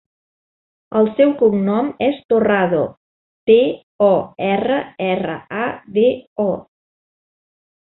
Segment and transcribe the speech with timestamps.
[1.01, 2.81] El seu cognom és Torrado:
[3.53, 3.61] te,
[4.09, 4.11] o,
[4.51, 4.83] erra,
[5.15, 6.11] erra, a, de,
[6.51, 6.53] o.